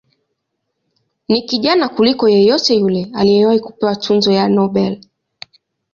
[1.29, 5.01] Ni kijana kuliko yeyote yule aliyewahi kupewa tuzo ya Nobel.